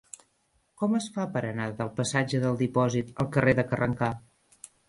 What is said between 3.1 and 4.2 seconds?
al carrer de Carrencà?